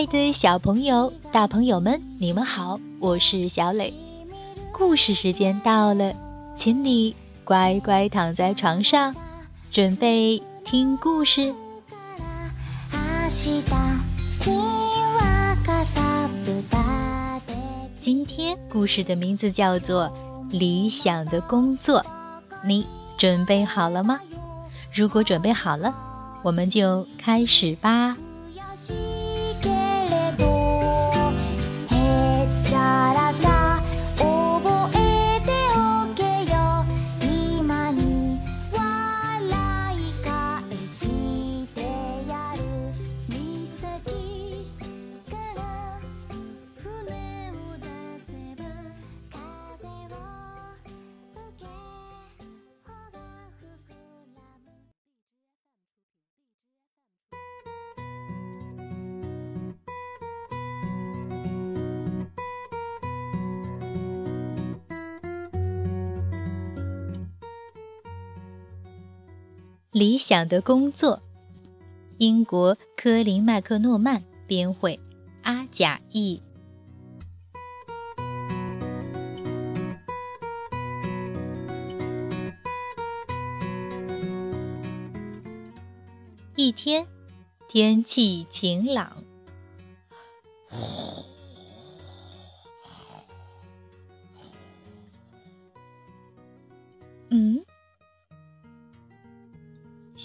[0.00, 3.92] 爱的小朋友、大朋友们，你们好，我是小磊。
[4.72, 6.14] 故事时间到了，
[6.56, 7.14] 请你
[7.44, 9.14] 乖乖躺在床上，
[9.70, 11.54] 准备听故事。
[18.00, 20.04] 今天故事的名字叫做
[20.58, 22.00] 《理想的工作》，
[22.64, 22.86] 你
[23.18, 24.18] 准备好了吗？
[24.90, 25.94] 如果准备好了，
[26.42, 28.16] 我们就开始吧。
[69.92, 71.20] 理想的工作，
[72.18, 75.00] 英国科林麦克诺曼编绘，
[75.42, 76.40] 阿甲译。
[86.54, 87.04] 一天，
[87.68, 89.19] 天气晴朗。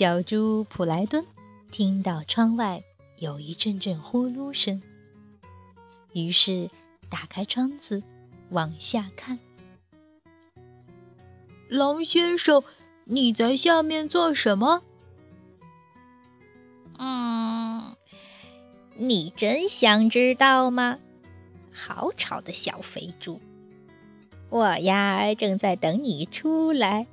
[0.00, 1.26] 小猪普莱顿
[1.70, 2.82] 听到窗外
[3.18, 4.80] 有一阵阵呼噜声，
[6.14, 6.70] 于是
[7.10, 8.02] 打开窗子
[8.48, 9.38] 往下看。
[11.68, 12.62] 狼先生，
[13.04, 14.82] 你在下面做什么？
[16.96, 17.94] 嗯，
[18.96, 20.98] 你真想知道吗？
[21.70, 23.38] 好吵的小肥猪！
[24.48, 27.06] 我呀，正在等你出来。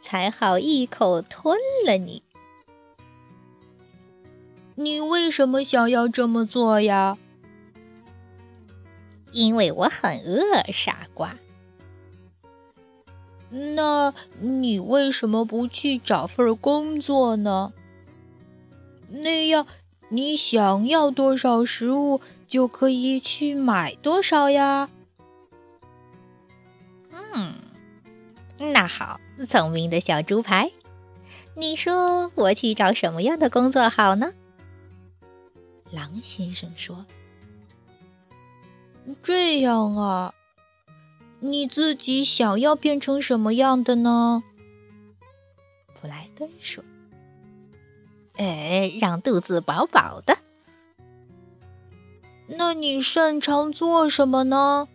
[0.00, 2.22] 才好一口吞了你！
[4.76, 7.18] 你为什么想要这么做呀？
[9.32, 11.36] 因为我很饿，傻瓜。
[13.50, 17.72] 那你为什么不去找份工作呢？
[19.08, 19.66] 那样
[20.08, 24.88] 你想要多少食物就可以去买多少呀？
[28.62, 30.70] 那好，聪明的小猪排，
[31.54, 34.34] 你说我去找什么样的工作好呢？
[35.90, 37.06] 狼先生说
[39.24, 40.34] ：“这样啊，
[41.40, 44.42] 你自己想要变成什么样的呢？”
[45.98, 46.84] 普莱顿说
[48.36, 50.36] ：“呃，让肚子饱饱的。”
[52.46, 54.86] 那你擅长做什么呢？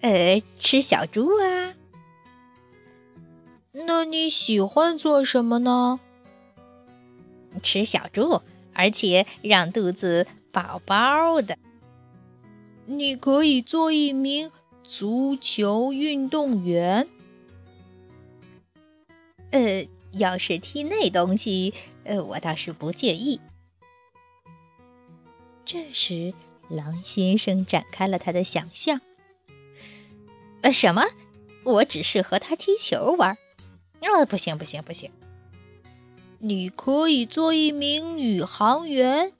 [0.00, 1.63] 呃，吃小猪啊。
[3.76, 5.98] 那你喜欢做什么呢？
[7.60, 8.40] 吃小猪，
[8.72, 11.58] 而且让肚子饱饱的。
[12.86, 14.52] 你可以做一名
[14.84, 17.08] 足球运动员。
[19.50, 21.74] 呃，要是踢那东西，
[22.04, 23.40] 呃，我倒是不介意。
[25.64, 26.32] 这时，
[26.68, 29.00] 狼先生展开了他的想象。
[30.60, 31.02] 呃，什么？
[31.64, 33.36] 我只是和他踢球玩。
[34.04, 35.10] 哦，不行不行不行！
[36.38, 39.32] 你可以做一名宇航员。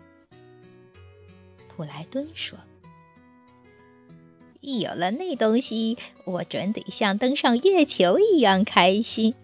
[1.69, 2.59] 普莱顿说
[4.63, 9.35] ：“有了那东西，我准得像登上月球一样开心。”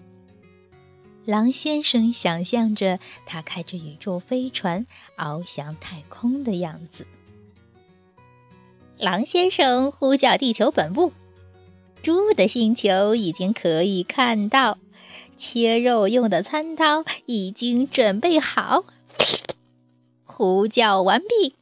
[1.26, 7.06] 狼先生想象着他开着宇宙飞船翱翔太空的样子。
[8.96, 11.12] 狼先生呼叫地球本部，
[12.02, 14.78] 猪的星球已经可以看到。
[15.40, 18.84] 切肉用的餐刀已经准备好，
[20.24, 21.56] 呼叫完毕。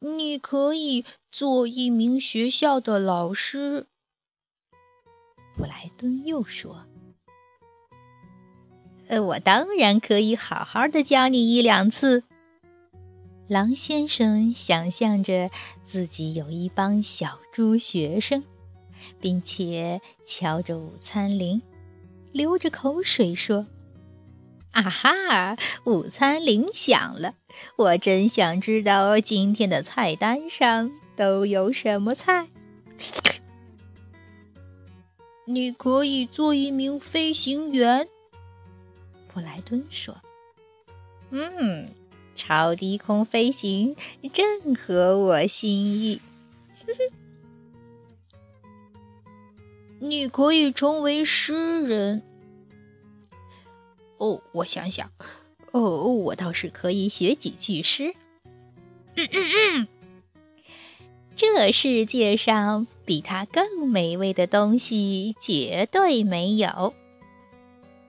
[0.00, 3.86] 你可以做一名学校的老师。
[5.56, 6.84] 布莱顿又说
[9.08, 12.24] ：“呃，我当然可以好好的教你一两次。”
[13.48, 15.50] 狼先生想象着
[15.84, 18.42] 自己有一帮小猪学生。
[19.20, 21.62] 并且敲着午餐铃，
[22.32, 23.66] 流着口水说
[24.72, 27.34] ：“啊哈，午餐铃响了！
[27.76, 32.48] 我真想知道今天的菜单上都有什么菜。
[35.48, 38.08] ”你可以做一名飞行员，
[39.32, 40.20] 布莱顿说
[41.30, 41.88] ：“嗯，
[42.34, 43.94] 超低空飞行
[44.32, 46.20] 正合我心意。
[49.98, 52.22] 你可以成为诗人。
[54.18, 55.10] 哦，我想想，
[55.72, 58.14] 哦，我倒是可以写几句诗。
[59.14, 59.88] 嗯嗯嗯，
[61.34, 66.94] 这世界上比它更美味的东西绝对没有。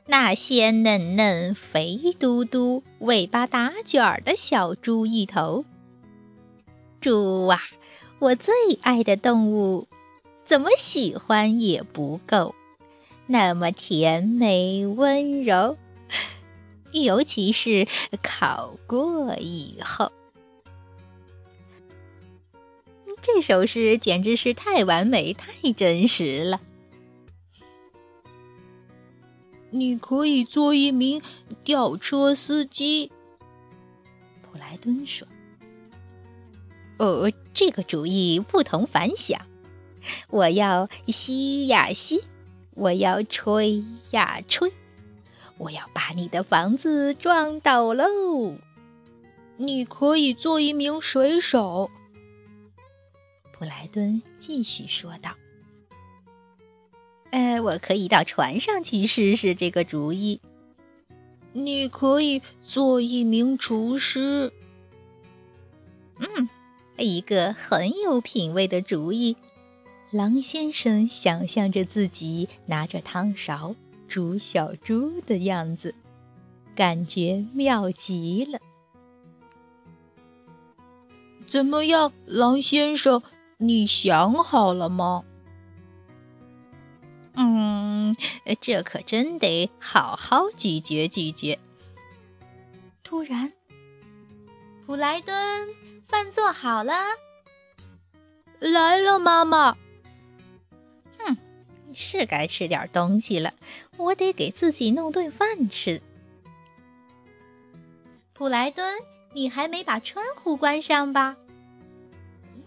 [0.06, 5.66] 那些嫩嫩、肥嘟嘟、尾巴打卷儿的小猪一头，
[7.01, 7.62] 猪啊，
[8.19, 9.89] 我最爱的动物，
[10.47, 12.55] 怎么喜欢也不够，
[13.25, 15.77] 那么甜美温柔。
[16.94, 17.85] 尤其是
[18.23, 20.09] 考过以后，
[23.21, 26.61] 这首诗简直是太完美、太真实了。
[29.69, 31.21] 你可以做一名
[31.65, 33.11] 吊车司机，
[34.41, 35.27] 普莱顿说
[37.00, 39.41] ：“哦，这个主意不同凡响。
[40.29, 42.23] 我要吸呀吸，
[42.75, 44.71] 我要吹呀吹。”
[45.57, 48.57] 我要把你的房子撞倒喽！
[49.57, 51.89] 你可以做一名水手，
[53.57, 55.31] 布莱顿继续说道。
[57.31, 60.39] 呃，我可以到船上去试试这个主意。
[61.53, 64.53] 你可以做一名厨师。
[66.19, 66.47] 嗯，
[67.00, 69.35] 一个很有品味的主意。
[70.12, 73.75] 狼先生想象着自己拿着汤勺。
[74.07, 75.94] 煮小猪的样子，
[76.74, 78.57] 感觉妙极了。
[81.45, 83.21] 怎么样，狼先生，
[83.57, 85.25] 你想好了吗？
[87.33, 88.15] 嗯，
[88.62, 91.60] 这可真得好好咀嚼咀嚼。
[93.03, 93.51] 突然，
[94.86, 95.68] 普莱顿，
[96.06, 96.94] 饭做好了，
[98.60, 99.75] 来了，妈妈。
[101.99, 103.55] 是该吃点东西了，
[103.97, 105.99] 我得给自己弄顿饭吃。
[108.33, 108.99] 普莱顿，
[109.33, 111.35] 你还没把窗户关上吧？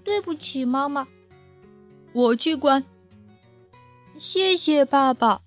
[0.02, 1.06] 对不起，妈妈，
[2.12, 2.84] 我去关。
[4.16, 5.42] 谢谢爸爸。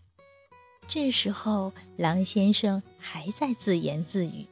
[0.88, 4.47] 这时候，狼先生还在自言自语：“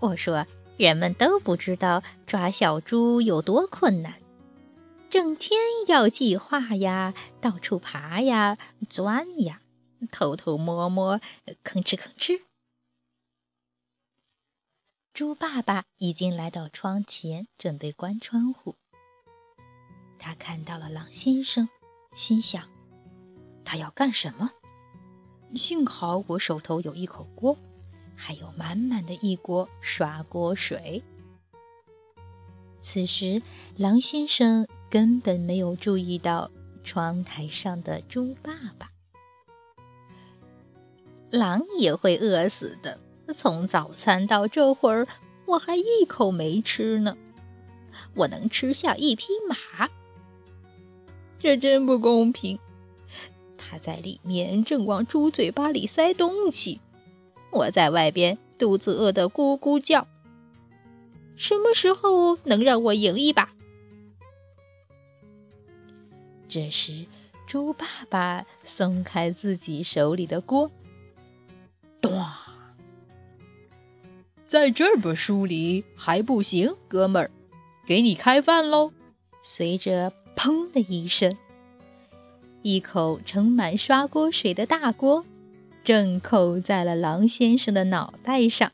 [0.00, 0.46] 我说，
[0.78, 4.14] 人们都不知道抓小猪有多困难。”
[5.14, 8.58] 整天要计划呀，到处爬呀，
[8.90, 9.60] 钻呀，
[10.10, 11.20] 偷偷摸摸，
[11.62, 12.42] 吭哧吭哧。
[15.12, 18.74] 猪爸爸已经来到窗前，准备关窗户。
[20.18, 21.68] 他看到了狼先生，
[22.16, 22.68] 心想：
[23.64, 24.50] 他要干什么？
[25.54, 27.56] 幸好我手头有一口锅，
[28.16, 31.04] 还有满满的一锅刷锅水。
[32.82, 33.40] 此时，
[33.76, 34.66] 狼先生。
[34.94, 36.48] 根本没有注意到
[36.84, 38.92] 窗台上的猪爸爸。
[41.32, 42.96] 狼也会饿死的。
[43.34, 45.08] 从早餐到这会儿，
[45.46, 47.16] 我还一口没吃呢。
[48.14, 49.88] 我能吃下一匹马，
[51.40, 52.60] 这真不公平。
[53.58, 56.80] 他在里面正往猪嘴巴里塞东西，
[57.50, 60.06] 我在外边肚子饿得咕咕叫。
[61.34, 63.50] 什么时候能让我赢一把？
[66.54, 67.06] 这时，
[67.48, 70.70] 猪爸爸松开自己手里的锅，
[72.00, 72.24] 咚！
[74.46, 77.28] 在这本书里还不行，哥们儿，
[77.84, 78.92] 给你开饭喽！
[79.42, 81.36] 随着“砰”的一声，
[82.62, 85.26] 一口盛满刷锅水的大锅
[85.82, 88.70] 正扣在了狼先生的脑袋上。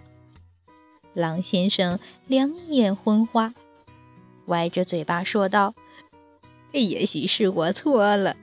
[1.14, 3.54] 狼先生两眼昏花，
[4.49, 5.75] 歪着嘴巴说道。
[6.72, 8.36] 也许是我错了，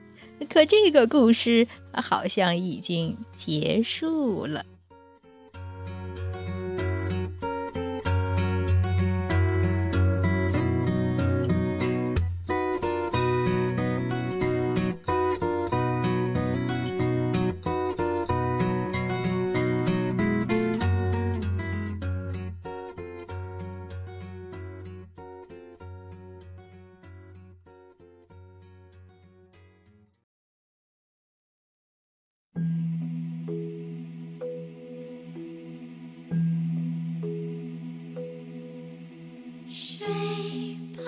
[0.49, 4.65] 可这个故事好像已经结束了。